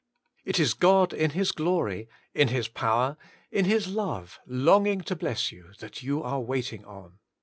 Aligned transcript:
It 0.45 0.59
is 0.59 0.73
God 0.73 1.13
in 1.13 1.29
His 1.29 1.51
glory, 1.51 2.09
in 2.33 2.49
H!is 2.49 2.67
power, 2.67 3.17
in 3.51 3.65
His 3.65 3.87
love 3.87 4.39
longing 4.47 5.01
to 5.01 5.15
bless 5.15 5.51
you 5.51 5.73
that 5.77 6.01
you 6.01 6.23
are 6.23 6.41
waiting 6.41 6.83
on.' 6.85 7.19